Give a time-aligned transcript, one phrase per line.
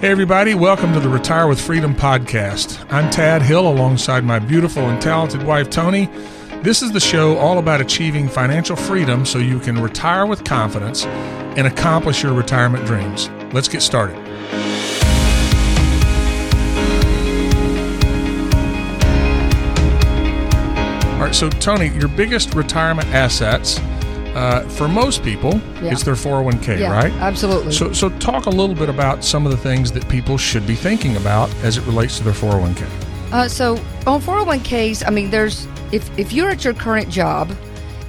[0.00, 2.86] Hey, everybody, welcome to the Retire with Freedom podcast.
[2.88, 6.06] I'm Tad Hill alongside my beautiful and talented wife, Tony.
[6.62, 11.04] This is the show all about achieving financial freedom so you can retire with confidence
[11.04, 13.28] and accomplish your retirement dreams.
[13.52, 14.14] Let's get started.
[21.14, 23.80] All right, so Tony, your biggest retirement assets
[24.38, 25.52] uh, for most people
[25.82, 25.92] Yeah.
[25.94, 27.12] is their 401k, Yeah, right?
[27.30, 27.72] absolutely.
[27.72, 30.74] So, so talk a little bit about some of the things that people should be
[30.76, 32.84] thinking about as it relates to their 401k.
[33.32, 37.50] Uh, so on 401ks, I mean, there's if if you're at your current job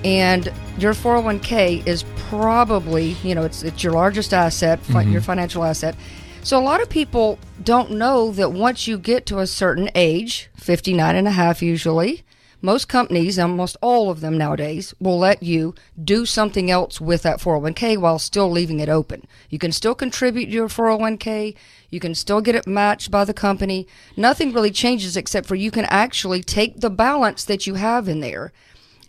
[0.05, 0.43] and
[0.77, 5.11] your 401k is probably you know it's it's your largest asset, Mm-hmm.
[5.11, 5.95] your financial asset.
[6.43, 10.49] So a lot of people don't know that once you get to a certain age,
[10.55, 12.23] 59 and a half usually,
[12.61, 17.39] most companies, almost all of them nowadays, will let you do something else with that
[17.39, 19.25] 401k while still leaving it open.
[19.49, 21.55] You can still contribute your 401k.
[21.89, 23.87] You can still get it matched by the company.
[24.17, 28.19] Nothing really changes except for you can actually take the balance that you have in
[28.19, 28.51] there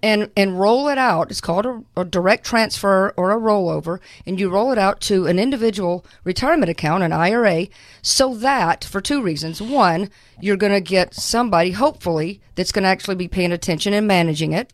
[0.03, 1.31] and and roll it out.
[1.31, 5.27] It's called a, a direct transfer or a rollover, and you roll it out to
[5.27, 7.67] an individual retirement account, an IRA,
[8.03, 12.89] so that for two reasons: one, you're going to get somebody, hopefully, that's going to
[12.89, 14.73] actually be paying attention and managing it,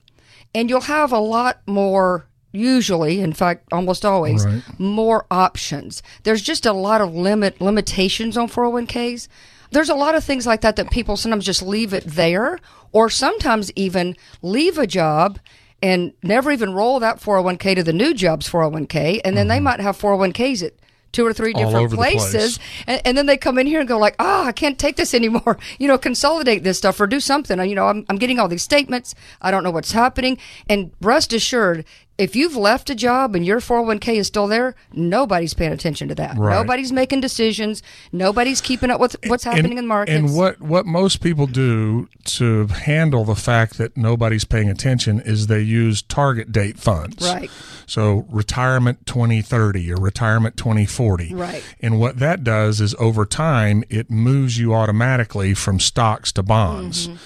[0.55, 2.27] and you'll have a lot more.
[2.53, 4.63] Usually, in fact, almost always, Right.
[4.79, 6.03] more options.
[6.23, 9.29] There's just a lot of limit limitations on 401ks.
[9.71, 12.59] There's a lot of things like that that people sometimes just leave it there,
[12.93, 15.39] or sometimes even leave a job
[15.83, 19.81] and never even roll that 401k to the new job's 401k, and then they might
[19.81, 20.73] have 401ks at
[21.13, 21.65] two or three Mm-hmm.
[21.65, 22.31] All different the place.
[22.31, 24.97] places, and, and then they come in here and go like, "Ah, I can't take
[24.97, 27.59] this anymore." You know, consolidate this stuff or do something.
[27.69, 29.15] You know, I'm I'm getting all these statements.
[29.41, 31.85] I don't know what's happening, and rest assured.
[32.19, 36.15] If you've left a job and your 401k is still there, nobody's paying attention to
[36.15, 36.39] that.
[36.39, 36.55] Right.
[36.55, 37.83] Nobody's making decisions.
[38.11, 40.17] Nobody's keeping up with what's happening in the markets.
[40.17, 45.47] And what, what most people do to handle the fact that nobody's paying attention is
[45.47, 47.23] they use target date funds.
[47.23, 47.51] Right.
[47.87, 51.35] So retirement 2030 or retirement 2040.
[51.35, 51.63] Right.
[51.81, 57.09] And what that does is over time, it moves you automatically from stocks to bonds.
[57.09, 57.17] Mm-hmm.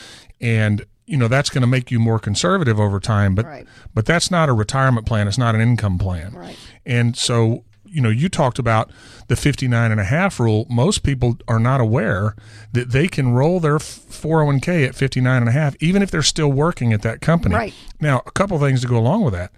[0.40, 3.66] And you know that's going to make you more conservative over time, but Right.
[3.92, 5.26] but that's not a retirement plan.
[5.26, 6.32] It's not an income plan.
[6.34, 6.56] Right.
[6.86, 8.92] And so, you know, you talked about
[9.26, 10.66] the 59 and a half rule.
[10.70, 12.36] Most people are not aware
[12.72, 16.52] that they can roll their 401k at 59 and a half, even if they're still
[16.52, 17.56] working at that company.
[17.56, 17.74] Right.
[18.00, 19.50] Now, a couple things to go along with that.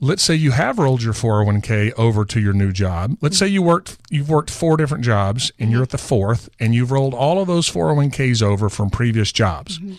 [0.00, 3.16] Let's say you have rolled your 401k over to your new job.
[3.22, 5.84] Let's say you worked you've worked four different jobs and you're mm-hmm.
[5.84, 9.78] at the fourth and you've rolled all of those 401ks over from previous jobs.
[9.78, 9.94] Mm-hmm.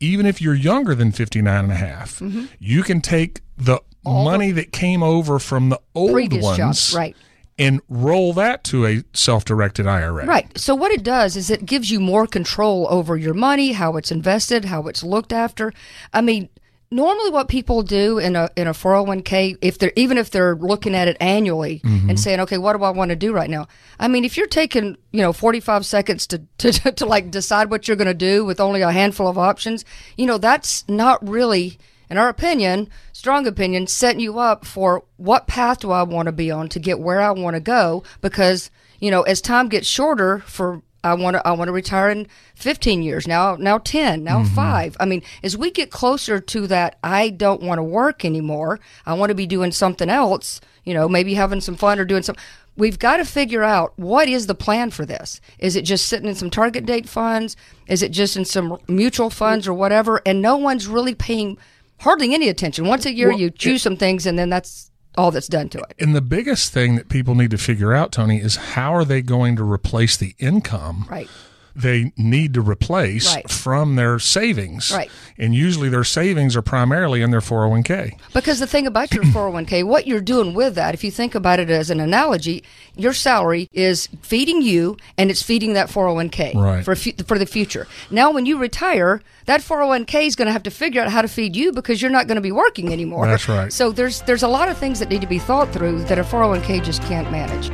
[0.00, 2.46] Even if you're younger than 59 and a half, mm-hmm.
[2.58, 7.16] you can take the money that came over from the old ones jobs, right.
[7.58, 10.26] and roll that to a self-directed IRA.
[10.26, 10.58] Right.
[10.58, 14.10] So what it does is it gives you more control over your money, how it's
[14.10, 15.72] invested, how it's looked after.
[16.12, 16.48] I mean,
[16.94, 20.94] normally what people do in a in a 401k if they're even if they're looking
[20.94, 22.08] at it annually mm-hmm.
[22.08, 23.66] and saying, "Okay, what do I want to do right now?"
[23.98, 27.88] I mean, if you're taking, you know, 45 seconds to to, to, like decide what
[27.88, 29.84] you're going to do with only a handful of options,
[30.16, 31.78] you know, that's not really
[32.08, 36.32] in our opinion, strong opinion, setting you up for what path do I want to
[36.32, 39.86] be on to get where I want to go because you know, as time gets
[39.86, 42.26] shorter for I want to I want to retire in
[42.56, 44.54] 15 years now now 10 now mm-hmm.
[44.54, 48.80] 5 I mean as we get closer to that I don't want to work anymore
[49.06, 52.22] I want to be doing something else you know maybe having some fun or doing
[52.22, 52.36] some
[52.76, 55.40] we've got to figure out what is the plan for this.
[55.58, 57.56] Is it just sitting in some target date funds?
[57.86, 60.20] Is it just in some mutual funds or whatever?
[60.26, 61.58] And no one's really paying
[62.00, 62.86] hardly any attention.
[62.86, 65.78] Once a year Well, you choose some things and then that's all that's done to
[65.78, 65.94] it.
[65.98, 69.22] And the biggest thing that people need to figure out, Tony, is how are they
[69.22, 71.28] going to replace the income right
[71.76, 73.50] they need to replace Right.
[73.50, 74.92] from their savings.
[74.92, 75.10] Right.
[75.38, 78.16] And usually their savings are primarily in their 401k.
[78.32, 81.58] Because the thing about your 401k, what you're doing with that, if you think about
[81.58, 82.62] it as an analogy,
[82.96, 86.84] your salary is feeding you and it's feeding that 401k Right.
[86.84, 87.86] for for the future.
[88.10, 91.28] Now, when you retire, that 401k is going to have to figure out how to
[91.28, 93.26] feed you because you're not going to be working anymore.
[93.26, 93.72] That's right.
[93.72, 96.22] So there's there's a lot of things that need to be thought through that a
[96.22, 97.70] 401k just can't manage.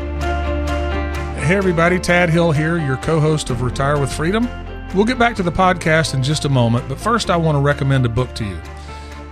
[1.51, 4.49] Hey, everybody, Tad Hill here, your co host of Retire with Freedom.
[4.95, 7.61] We'll get back to the podcast in just a moment, but first, I want to
[7.61, 8.57] recommend a book to you.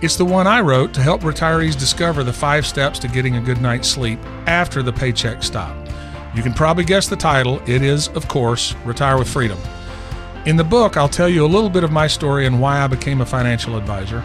[0.01, 3.41] It's the one I wrote to help retirees discover the five steps to getting a
[3.41, 5.73] good night's sleep after the paycheck stop.
[6.35, 7.61] You can probably guess the title.
[7.65, 9.57] It is, of course, Retire with Freedom.
[10.45, 12.87] In the book, I'll tell you a little bit of my story and why I
[12.87, 14.21] became a financial advisor,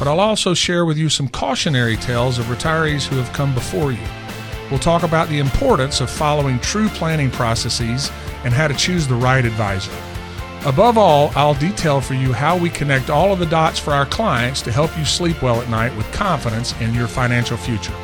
[0.00, 3.92] but I'll also share with you some cautionary tales of retirees who have come before
[3.92, 4.02] you.
[4.70, 8.10] We'll talk about the importance of following true planning processes
[8.44, 9.92] and how to choose the right advisor.
[10.64, 14.06] Above all, I'll detail for you how we connect all of the dots for our
[14.06, 17.94] clients to help you sleep well at night with confidence in your financial future.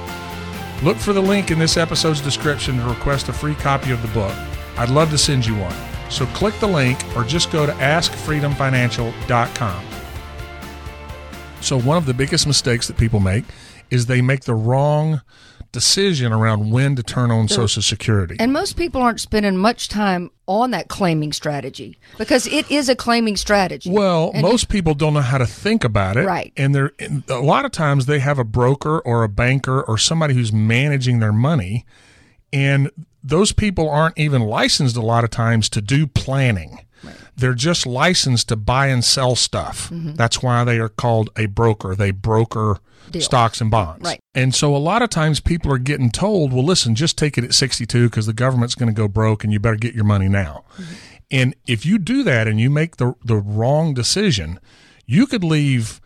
[0.82, 4.08] Look for the link in this episode's description to request a free copy of the
[4.08, 4.34] book.
[4.76, 5.74] I'd love to send you one.
[6.10, 9.84] So click the link or just go to askfreedomfinancial.com.
[11.60, 13.44] So, one of the biggest mistakes that people make
[13.88, 15.20] is they make the wrong
[15.72, 18.36] decision around when to turn on Social Security.
[18.38, 22.94] And most people aren't spending much time on that claiming strategy because it is a
[22.94, 23.90] claiming strategy.
[23.90, 26.52] Well, And most people don't know how to think about it, Right.
[26.56, 29.96] And they're and a lot of times they have a broker or a banker or
[29.96, 31.86] somebody who's managing their money,
[32.52, 32.90] and
[33.24, 36.80] those people aren't even licensed a lot of times to do planning.
[37.36, 39.90] They're just licensed to buy and sell stuff.
[39.90, 40.14] Mm-hmm.
[40.14, 41.94] That's why they are called a broker.
[41.94, 42.78] They broker
[43.10, 43.22] Deal.
[43.22, 44.04] stocks and bonds.
[44.04, 44.20] Right.
[44.34, 47.44] And so a lot of times people are getting told, well, listen, just take it
[47.44, 50.28] at 62 because the government's going to go broke and you better get your money
[50.28, 50.64] now.
[51.30, 54.60] And if you do that and you make the, the wrong decision,
[55.06, 56.00] you could leave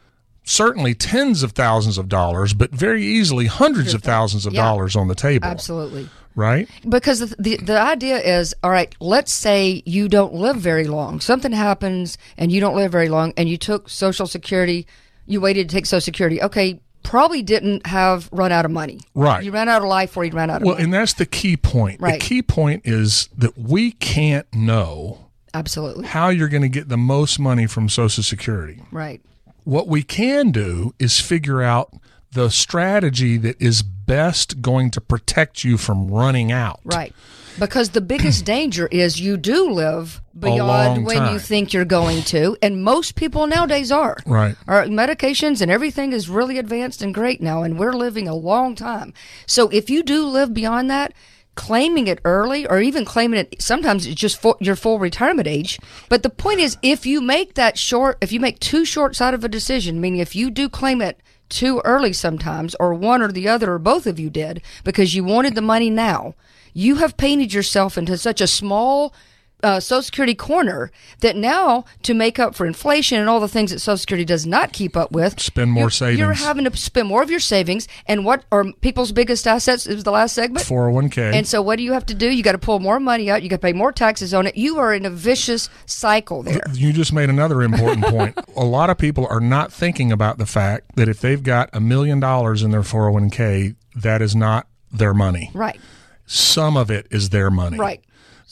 [0.45, 4.63] certainly tens of thousands of dollars, but very easily hundreds of thousands of Yeah.
[4.63, 5.47] dollars on the table.
[5.49, 6.09] Absolutely.
[6.37, 6.69] Right?
[6.89, 11.19] Because the, the the idea is, all right, let's say you don't live very long.
[11.21, 14.87] Something happens and you don't live very long and you took social security,
[15.27, 16.41] you waited to take social security.
[16.43, 19.01] Okay, probably didn't have run out of money.
[19.15, 19.43] Right.
[19.45, 20.85] You ran out of life or you ran out of Well, money.
[20.85, 22.01] and that's the key point.
[22.01, 22.21] Right.
[22.21, 26.07] The key point is that we can't know Absolutely.
[26.07, 28.83] how you're going to get the most money from Social Security.
[28.93, 29.23] Right.
[29.65, 31.95] What we can do is figure out
[32.33, 36.81] the strategy that is best going to protect you from running out.
[36.85, 37.15] Right.
[37.59, 41.33] Because the biggest danger is you do live beyond when time.
[41.33, 44.17] you think you're going to, and most people nowadays are.
[44.27, 44.57] Right.
[44.67, 48.75] Our medications and everything is really advanced and great now, and we're living a long
[48.75, 49.15] time.
[49.47, 51.13] So if you do live beyond that,
[51.57, 55.81] claiming it early or even claiming it sometimes it's just for your full retirement age
[56.11, 59.33] but the point is if you make that short if you make too short side
[59.33, 63.33] of a decision meaning if you do claim it too early sometimes or one or
[63.33, 66.35] the other or both of you did because you wanted the money now.
[66.73, 69.15] You have painted yourself into such a small
[69.63, 73.71] uh, Social Security corner that now to make up for inflation and all the things
[73.71, 76.19] that Social Security does not keep up with, Spend more you're, savings.
[76.19, 79.87] You're having to spend more of your savings, and what are people's biggest assets?
[79.87, 80.67] It was the last segment.
[80.67, 81.33] 401k.
[81.35, 82.29] And so, what do you have to do?
[82.29, 83.43] You got to pull more money out.
[83.43, 84.57] You got to pay more taxes on it.
[84.57, 86.63] You are in a vicious cycle there.
[86.73, 88.39] you just made another important point.
[88.57, 91.81] A lot of people are not thinking about the fact that if they've got a
[91.81, 95.51] million dollars in their 401k, that is not their money.
[95.55, 95.81] Right.
[96.27, 97.79] Some of it is their money.
[97.79, 98.03] Right.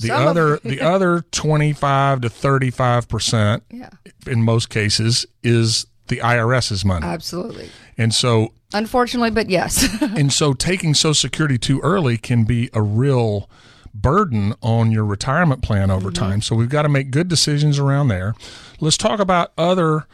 [0.01, 3.91] The Some other the other 25 to 35% Yeah.
[4.27, 7.07] in most cases is the IRS's money.
[7.07, 7.71] Absolutely.
[7.97, 9.89] and so Unfortunately, but yes.
[10.03, 13.49] and so taking social security too early can be a real
[13.95, 16.25] burden on your retirement plan over Mm-hmm.
[16.25, 16.43] time.
[16.43, 18.35] So we've got to make good decisions around there.
[18.81, 20.07] Let's talk about other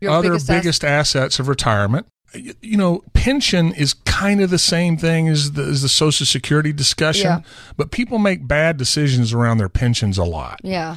[0.00, 2.06] Your other biggest biggest, ass- assets of retirement.
[2.62, 6.72] You know, pension is kind of the same thing as the, as the Social Security
[6.72, 7.40] discussion, Yeah.
[7.76, 10.60] but people make bad decisions around their pensions a lot.
[10.62, 10.96] yeah.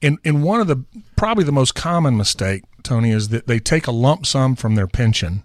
[0.00, 0.84] And and one of the
[1.16, 4.86] probably the most common mistake, Tony, is that they take a lump sum from their
[4.86, 5.44] pension.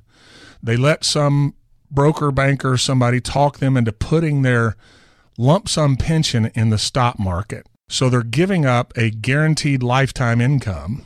[0.61, 1.55] They let some
[1.89, 4.75] broker, banker, somebody talk them into putting their
[5.39, 7.65] lump sum pension in the stock market.
[7.89, 11.01] So they're giving up a guaranteed lifetime income.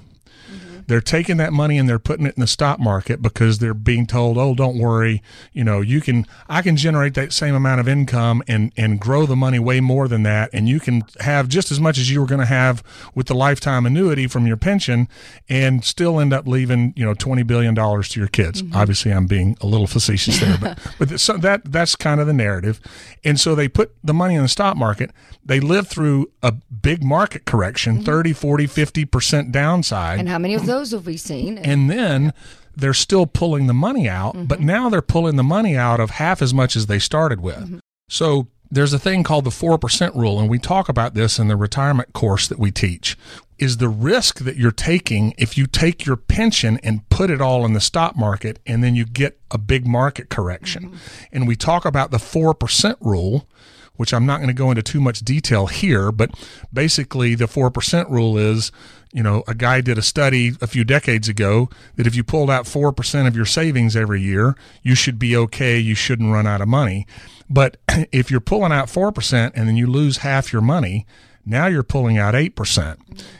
[0.87, 4.07] They're taking that money and they're putting it in the stock market because they're being
[4.07, 5.21] told, "Oh, don't worry,
[5.53, 9.25] you know, you can I can generate that same amount of income and and grow
[9.25, 12.21] the money way more than that and you can have just as much as you
[12.21, 15.07] were going to have with the lifetime annuity from your pension
[15.49, 18.75] and still end up leaving, you know, 20 billion dollars to your kids." Mm-hmm.
[18.75, 22.33] Obviously, I'm being a little facetious there, but but so that that's kind of the
[22.33, 22.79] narrative.
[23.23, 25.11] And so they put the money in the stock market.
[25.43, 28.03] They live through a big market correction, mm-hmm.
[28.05, 31.57] thirty, forty, fifty 30, 40, 50% downside And how many of those have we seen?
[31.57, 32.33] and then
[32.75, 36.41] they're still pulling the money out, but now they're pulling the money out of half
[36.41, 37.81] as much as they started with.
[38.09, 41.55] So there's a thing called the 4% rule, and we talk about this in the
[41.55, 43.17] retirement course that we teach.
[43.57, 47.65] Is the risk that you're taking if you take your pension and put it all
[47.65, 50.99] in the stock market and then you get a big market correction?
[51.31, 53.47] And we talk about the 4% rule,
[53.95, 56.29] which I'm not going to go into too much detail here, but
[56.71, 58.71] basically the 4% rule is,
[59.17, 62.51] you know, a guy did a study a few decades ago that if you pulled
[62.51, 65.79] out 4% of your savings every year, you should be okay.
[65.79, 67.07] You shouldn't run out of money.
[67.49, 67.77] But
[68.11, 71.07] if you're pulling out 4% and then you lose half your money,
[71.49, 72.97] Now you're pulling out 8%.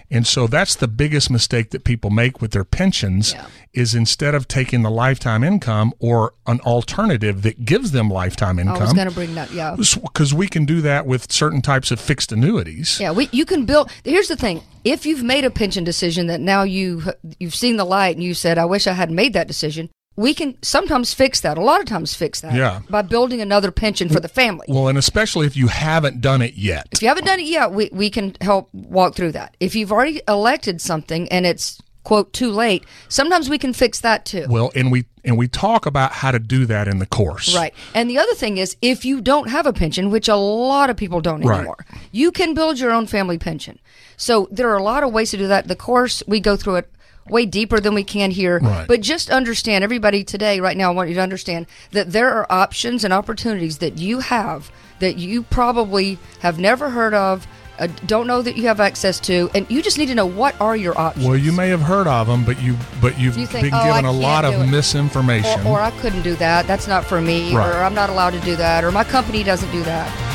[0.09, 3.45] And so that's the biggest mistake that people make with their pensions Yeah.
[3.73, 8.77] is instead of taking the lifetime income or an alternative that gives them lifetime income.
[8.77, 9.51] I was going to bring that.
[9.51, 9.75] Yeah.
[9.75, 12.97] because we can do that with certain types of fixed annuities.
[13.01, 13.91] Yeah, we, you can build.
[14.05, 17.03] Here's the thing: if you've made a pension decision that now you
[17.39, 20.33] you've seen the light and you said, "I wish I hadn't made that decision," we
[20.33, 21.57] can sometimes fix that.
[21.57, 22.53] A lot of times, fix that.
[22.53, 22.81] Yeah.
[22.89, 24.65] By building another pension for the family.
[24.67, 26.87] Well, and especially if you haven't done it yet.
[26.91, 29.55] if you haven't done it yet, we we can help walk through that.
[29.59, 34.25] If you've already elected something and it's quote too late, sometimes we can fix that
[34.25, 34.47] too.
[34.49, 37.55] Well, and we and we talk about how to do that in the course.
[37.55, 37.73] Right.
[37.93, 40.97] And the other thing is, if you don't have a pension, which a lot of
[40.97, 41.57] people don't Right.
[41.59, 43.77] anymore, you can build your own family pension.
[44.15, 45.67] So there are a lot of ways to do that.
[45.67, 46.91] The course, we go through it
[47.29, 48.59] way deeper than we can here.
[48.59, 48.87] Right.
[48.87, 52.45] But just understand, everybody today, right now, I want you to understand that there are
[52.51, 57.45] options and opportunities that you have that you probably have never heard of.
[57.79, 60.59] Uh, don't know that you have access to, and you just need to know what
[60.59, 61.27] are your options.
[61.27, 63.85] Well, you may have heard of them, but you but you've You think, been "Oh,
[63.85, 65.61] given a lot of it." misinformation.
[65.67, 66.65] or, or I couldn't do that.
[66.65, 67.55] That's not for me.
[67.55, 67.69] Right.
[67.69, 68.83] Or I'm not allowed to do that.
[68.83, 70.26] Or my company doesn't do that.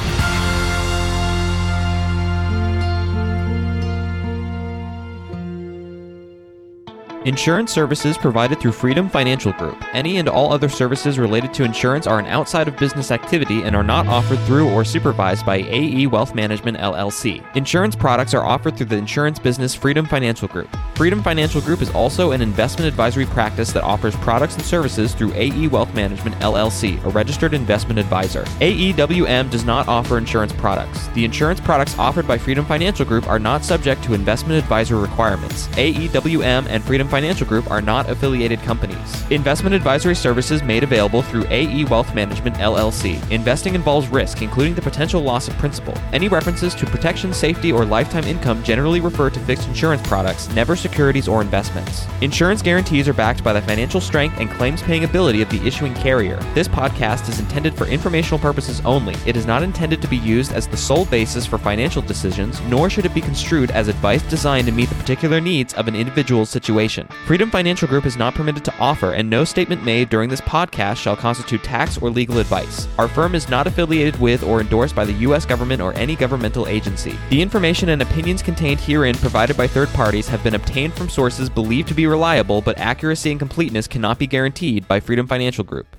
[7.25, 9.81] Insurance services provided through Freedom Financial Group.
[9.93, 13.77] Any and all other services related to insurance are an outside of business activity and
[13.77, 17.45] are not offered through or supervised by AE Wealth Management LLC.
[17.55, 20.69] Insurance products are offered through the insurance business Freedom Financial Group.
[20.97, 25.33] Freedom Financial Group is also an investment advisory practice that offers products and services through
[25.35, 28.43] AE Wealth Management LLC, a registered investment advisor.
[28.61, 31.07] AEWM does not offer insurance products.
[31.09, 35.69] The insurance products offered by Freedom Financial Group are not subject to investment advisor requirements.
[35.69, 39.31] AEWM and Freedom Financial Group are not affiliated companies.
[39.31, 43.21] Investment advisory services made available through AE Wealth Management LLC.
[43.31, 45.93] Investing involves risk, including the potential loss of principal.
[46.15, 50.75] Any references to protection, safety, or lifetime income generally refer to fixed insurance products, never
[50.75, 52.07] securities or investments.
[52.23, 55.93] Insurance guarantees are backed by the financial strength and claims paying ability of the issuing
[55.93, 56.37] carrier.
[56.55, 59.17] This podcast is intended for informational purposes only.
[59.27, 62.89] It is not intended to be used as the sole basis for financial decisions, nor
[62.89, 66.49] should it be construed as advice designed to meet the particular needs of an individual's
[66.49, 67.02] situation.
[67.27, 70.97] Freedom Financial Group is not permitted to offer, and no statement made during this podcast
[70.97, 72.89] shall constitute tax or legal advice.
[72.99, 75.47] Our firm is not affiliated with or endorsed by the U.S.
[75.47, 77.19] government or any governmental agency.
[77.31, 81.49] The information and opinions contained herein provided by third parties have been obtained from sources
[81.49, 85.97] believed to be reliable, but accuracy and completeness cannot be guaranteed by Freedom Financial Group.